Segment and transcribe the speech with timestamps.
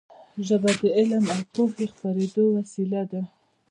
[0.47, 3.21] ژبه د علم او پوهې د خپرېدو وسیله ده.